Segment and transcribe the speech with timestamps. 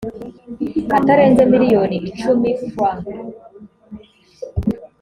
[0.97, 2.79] atarenze miliyoni icumi frw